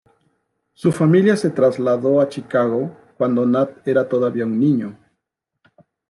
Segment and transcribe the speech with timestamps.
[0.73, 4.97] Su familia se trasladó a Chicago cuando Nat era todavía un niño.